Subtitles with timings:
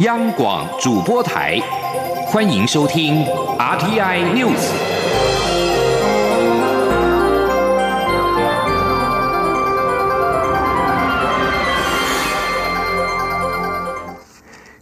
[0.00, 1.58] 央广主播台，
[2.28, 3.24] 欢迎收听
[3.58, 4.70] RTI News。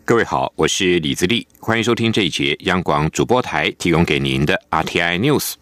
[0.05, 5.55] 各位好，我是李自立，欢迎收听这一节央广主播台提供给您的 RTI News。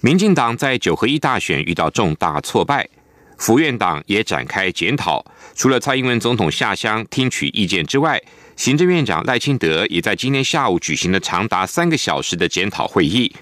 [0.00, 2.88] 民进党在九合一大选遇到重大挫败。
[3.36, 5.22] 府院党也展开检讨，
[5.54, 8.20] 除了蔡英文总统下乡听取意见之外，
[8.60, 13.34] 行政院长赖清德也在今天下午举行了长达三个小时的检讨会议。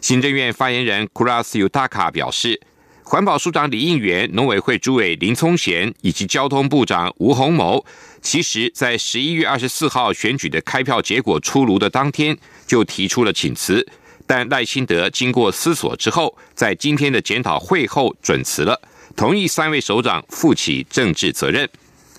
[0.00, 2.60] 行政院发言人库拉斯尤达卡表示，
[3.02, 7.84] 环保署长李应元、农委会主委林聪贤以及交通部长吴鸿谋，
[8.22, 13.84] 其实在十一月二十四号选举的开票结果出炉的当天就提出了请辞，
[14.24, 18.80] 但赖清德经过思索之后，在今天的检讨会后准辞了。
[19.16, 21.68] 同意三位首长负起政治责任。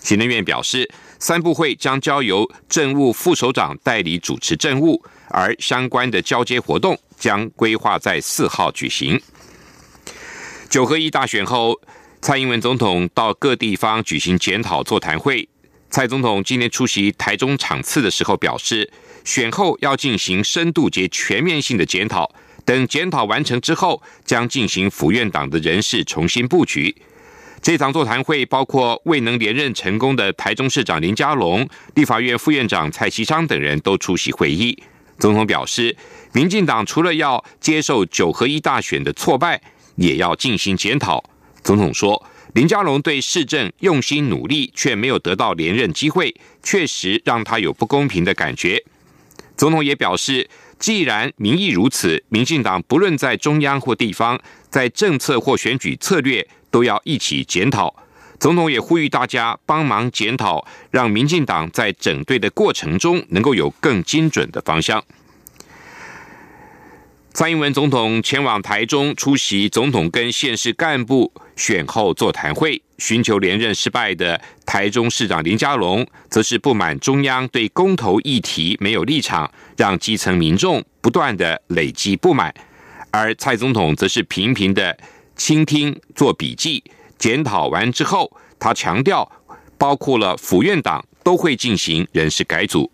[0.02, 9.22] 行政院表示，三部会将交由政务副首长代理主持政务，而相关的交接活动将规划在四号举行。
[10.70, 11.80] 九合一大选后，
[12.22, 15.48] 蔡英文总统到各地方举行检讨座谈会。
[15.90, 18.90] 蔡总统今天出席台中场次的时候表示，
[19.26, 22.34] 选后要进行深度及全面性的检讨。
[22.64, 26.96] 等检讨完成之后，将进行府院党的人事重新布局。
[27.62, 34.82] 这场座谈会包括未能连任成功的台中市长林佳龙、立法院副院长蔡其昌等人都出席会议。
[35.18, 35.96] 总统表示，
[36.32, 39.62] 民进党除了要接受九合一大选的挫败，
[39.96, 41.24] 也要进行检讨。
[41.62, 48.84] 总统说，林佳龙对市政用心努力，却没有得到连任机会，确实让他有不公平的感觉。
[49.58, 50.50] 总统也表示。
[50.80, 57.94] 既然民意如此，民进党不论在中央或地方，在政策或选举策略，都要一起检讨。
[58.40, 65.04] 总统也呼吁大家帮忙检讨，让民进党在整队的过程中能够有更精准的方向。
[67.32, 82.54] 蔡英文总统前往台中出席总统跟县市干部选后座谈会，寻求连任失败的台中市长林佳龙，则是不满中央对公投议题没有立场，让基层民众不断的累积不满。
[83.12, 84.98] 而蔡总统则是频频的
[85.36, 86.84] 倾听、做笔记、
[87.18, 89.32] 检讨完之后，他强调，
[89.78, 92.92] 包括了府院党都会进行人事改组。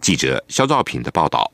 [0.00, 1.50] 记者肖兆平的报道。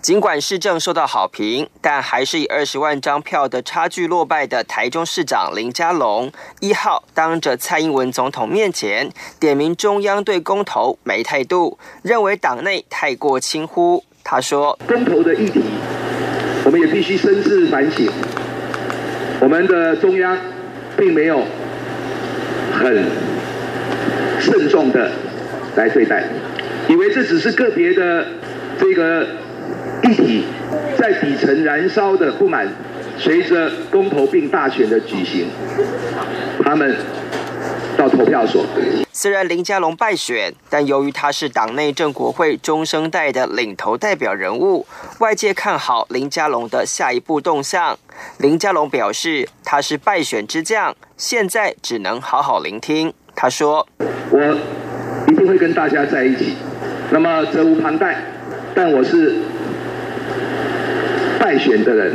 [0.00, 9.10] 尽管市政受到好评，但还是以二十万张票的差距落败的台中市长林佳龙一号，当着蔡英文总统面前
[9.40, 14.04] 点名中央对公投没态度，认为党内太过轻忽。
[14.22, 15.60] 他说：“公投的议题，
[16.64, 18.08] 我们也必须深自反省。
[19.40, 20.38] 我们的中央
[20.96, 21.42] 并没有
[22.72, 23.04] 很
[24.38, 25.10] 慎重的
[25.74, 26.24] 来对待，
[26.88, 28.24] 以为这只是个别的
[28.78, 29.26] 这个。”
[30.96, 32.66] 在底层燃烧的不满，
[33.18, 35.48] 随着公投并大选的举行，
[36.64, 36.96] 他们
[37.96, 38.64] 到投票所。
[39.12, 44.86] 虽然林佳龙败选，但由于他是党内政国会中生代的领头代表人物，
[45.18, 47.98] 外界看好林佳龙的下一步动向。
[48.38, 53.12] 林佳龙表示，他是败选之将，现在只能好好聆听。
[53.34, 53.86] 他说
[54.30, 54.56] ：“我
[55.26, 56.54] 一定会跟大家在一起，
[57.10, 58.22] 那么责无旁贷，
[58.74, 59.36] 但我是。”
[61.48, 62.14] 待选的人，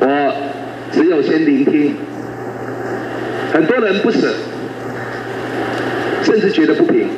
[0.00, 0.52] 我
[0.92, 1.96] 只有先聆听。
[3.54, 4.34] 很多人不舍，
[6.22, 7.08] 甚至觉得不平。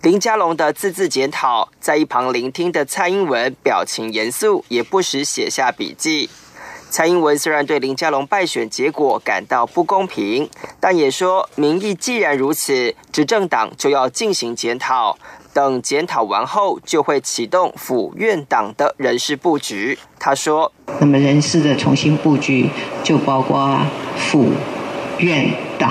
[0.00, 6.30] 林佳龙的字字检讨，在一旁聆听的蔡英文表情严肃，也不时写下笔记。
[6.90, 15.16] 蔡英文虽然对林佳龙败选结果感到不公平，但也说民意既然如此，执政党就要进行检讨。
[15.52, 19.98] 等检讨完后，就会启动府院党的人事布局。
[20.18, 22.70] 他说：“那么人事的重新布局，
[23.02, 23.80] 就包括
[24.16, 24.52] 府
[25.18, 25.90] 院党，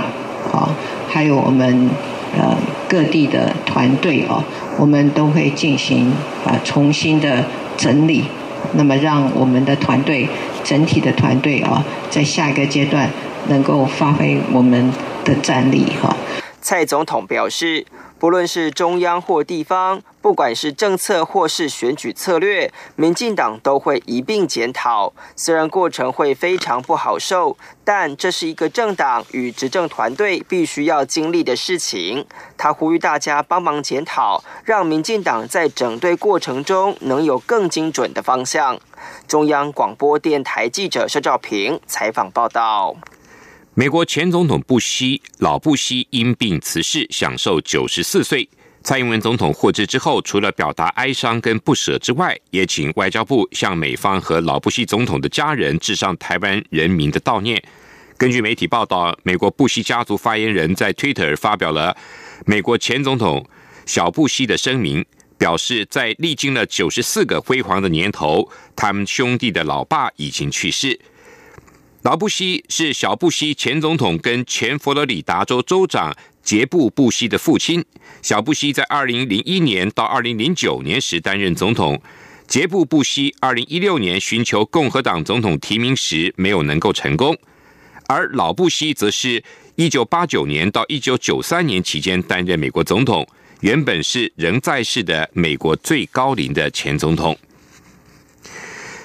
[0.54, 0.70] 啊，
[1.10, 1.90] 还有我们
[2.38, 2.58] 呃
[2.88, 4.42] 各地的团队哦，
[4.78, 6.14] 我们都会进行
[6.46, 7.44] 啊重新的
[7.78, 8.26] 整理。
[8.74, 10.30] 那么让我们的团队
[10.64, 13.10] 整体的团队啊，在下一个阶段
[13.48, 14.92] 能够发挥我们
[15.24, 16.16] 的战力哈。”
[16.62, 17.86] 蔡总统表示。
[18.20, 25.14] 不论是中央或地方，不管是政策或是选举策略，民进党都会一并检讨。
[25.38, 27.56] 虽然过程会非常不好受，
[27.86, 32.26] 但这是一个政党与执政团队必须要经历的事情。
[32.58, 38.78] 他呼吁大家帮忙检讨，让民进党在整队过程中能有更精准的方向。
[39.28, 42.96] 中央广播电台记者肖兆平采访报道。
[43.74, 48.50] 美国前总统布希老布希因病辞世，享受九十四岁。
[48.82, 57.62] 蔡英文总统获知之后，除了表达哀伤跟不舍之外，也请外交部向美方和老布希总统的家人致上台湾人民的悼念。
[58.18, 61.96] 根据媒体报道，美国布希家族发言人在 Twitter 发表了
[62.46, 63.46] 美国前总统
[63.86, 65.06] 小布希的声明，
[65.40, 71.00] 表示在历经了九十四个辉煌的年头，他们兄弟的老爸已经去世。
[72.04, 77.84] 老布希是小布希前总统跟前佛罗里达州州长杰布·布希的父亲。
[78.22, 82.00] 小布希在二零零一年到二零零九年时担任总统。
[82.48, 87.38] 杰布·布希二零一六年寻求共和党总统提名时没有能够成功，
[88.08, 89.44] 而老布希则是
[89.76, 93.28] 一九八九年到一九九三年期间担任美国总统，
[93.62, 97.38] 原本是仍在世的美国最高龄的前总统。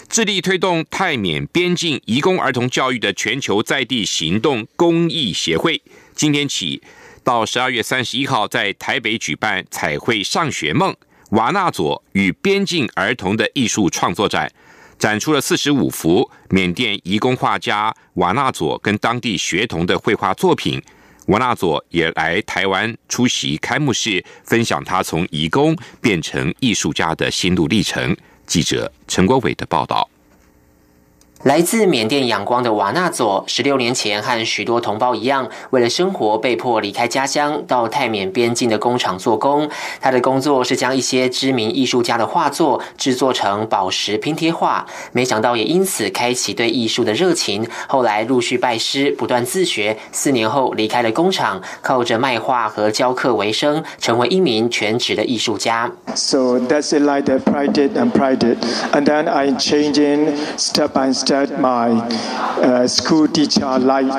[0.09, 5.83] 致力推动泰缅边境移工儿童教育的全球在地行动公益协会，
[6.15, 6.81] 今天起
[7.25, 10.95] 到十二月三十一号在台北举办“彩绘上学梦”
[11.31, 14.53] 瓦纳佐与边境儿童的艺术创作展，
[14.97, 20.81] 展出了四十五幅缅甸移工画家瓦纳佐跟当地学童的绘画作品。
[21.27, 28.15] 瓦纳佐也来台湾出席开幕式，分享他从义工变成艺术家的心路历程。
[28.47, 30.09] 记者陈国伟的报道。
[31.45, 39.69] 来自缅甸仰光的瓦纳佐，十六年前和许多同胞一样，为了生活被迫离开家乡，到泰缅边境的工厂做工。
[40.01, 47.69] 他的工作是将一些知名艺术家的画作制作成宝石拼贴画，没想到也因此开启对艺术的热情。
[47.89, 49.99] 后来陆续拜师，不断自学。
[50.13, 55.93] 四年后离开了工厂，靠着卖画和教课为生，成为一名全职的艺术家。
[56.15, 58.57] So that's it, like the pride and pride,
[58.93, 61.34] and then I change in step by step.
[61.61, 61.91] My
[62.87, 64.13] school teacher like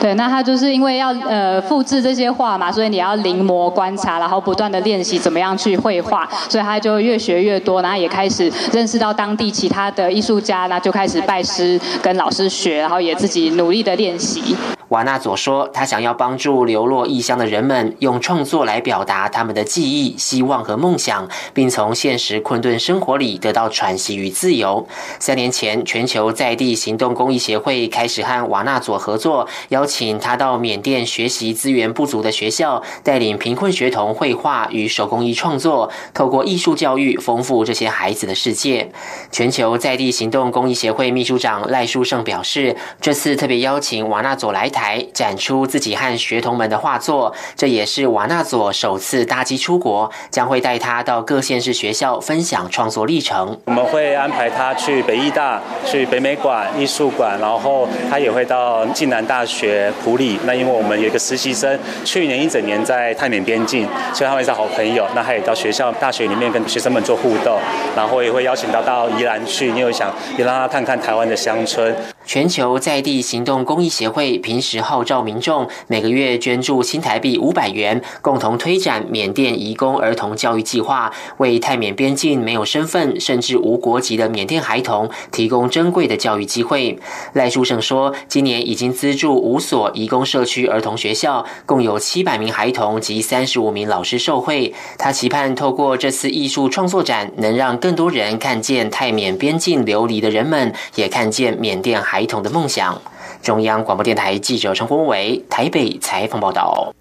[0.00, 14.54] 对，那他就是因为要呃复制这些画嘛，所以你要临摹观察，然后不断的练习怎么样去绘画，所以他就越学越多，然后也开始认识到当地其他的艺术家，那就开始拜师跟老师学，然后也自己努力的练习。
[14.90, 24.86] 瓦纳佐说：“他想要帮助流落异乡的人们，用创作来表达他们的记忆、希望和梦想，并从现实困顿生活里得到喘息与自由。”
[25.18, 38.92] 三年前，全球在地行动公益协会开始和瓦纳佐合作，邀请他到缅甸学习资源不足的学校，带领贫困学童绘画与手工艺创作，透过艺术教育丰富这些孩子的世界。
[39.32, 53.58] 全球在地行动公益协会秘书长赖书胜表示：“这次特别邀请瓦纳佐来。”台展出自己和学童们的画作，这也是瓦纳佐首次搭机出国，将会带他到各县市学校分享创作历程。
[53.64, 60.38] 我们会安排他去北艺大、去北美馆艺术馆，然后他也会到暨南大学普里。
[60.44, 65.06] 那因为我们有一个实习生，去年一整年在泰缅边境，所以他们是好朋友。
[65.14, 67.58] 那他也到学校、大学里面跟学生们做互动，
[67.96, 71.96] 然后也会邀请他到宜兰去，因为想也让他看看台湾的乡村。
[72.26, 86.98] 全球在地行动公益协会平时号召民众每个月捐助新台币五百元，共同推展缅甸移工儿童教育计划，为泰缅边境没有身份甚至无国籍的缅甸孩童提供珍贵的教育机会。
[87.32, 94.74] 赖书胜说，今年已经资助五所移工社区儿童学校，共有七百名孩童及三十五名老师受惠。
[94.98, 102.15] 他期盼透过这次艺术创作展，能让更多人看见泰缅边境流离的人们，也看见缅甸孩。
[102.16, 102.98] 孩童的梦想。
[103.42, 106.94] 中央广播电台记者陈国伟台北采访报道。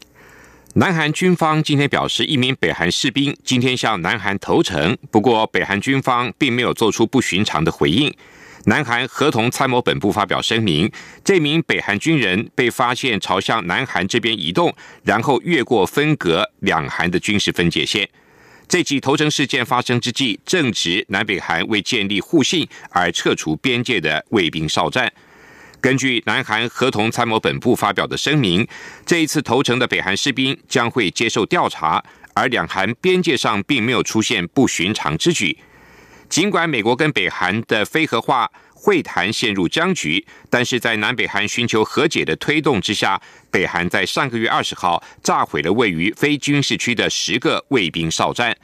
[0.73, 8.13] 南韩军方今天表示，一名北韩士兵今天向南韩投诚，不过北韩军方并没有做出不寻常的回应。
[8.65, 10.91] 南韩合同参谋本部发表声明，
[11.23, 18.09] 这名北韩军人被发现朝向南韩这边移动，然后越过分隔两韩的军事分界线。
[18.67, 25.11] 这起投诚事件发生之际，正值南北韩为建立互信而撤除边界的卫兵哨战。
[25.79, 28.67] 根据南韩合同参谋本部发表的声明，
[29.05, 32.03] 这一次投诚的北韩士兵将会接受调查，
[32.33, 35.57] 而两韩边界上并没有出现不寻常之举。
[36.27, 38.51] 尽管美国跟北韩的非核化。
[38.85, 48.55] 会谈陷入僵局，但是在南北韩寻求和解的推动之下，北韩在上个月二十号炸毁了位于非军事区的十个卫兵哨站。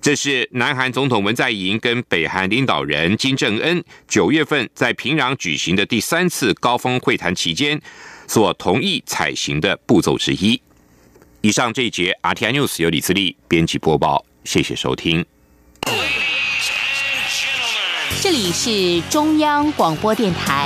[0.00, 7.80] 这是南韩总统文在寅跟北韩领导人金正恩九月份在平壤举行的第三次高峰会谈期间
[8.26, 10.60] 所同意采行的步骤之一。
[11.42, 15.24] 以上这一节 RTI News 由李自力编辑播报，谢谢收听。
[18.20, 20.64] 这里是中央广播电台。